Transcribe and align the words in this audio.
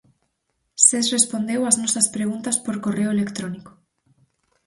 Ses 0.85 1.05
respondeu 1.15 1.61
as 1.63 1.79
nosas 1.81 2.07
preguntas 2.15 2.57
por 2.65 2.75
correo 2.85 3.11
electrónico. 3.17 3.71